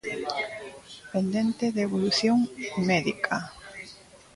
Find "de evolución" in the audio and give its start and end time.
1.75-2.37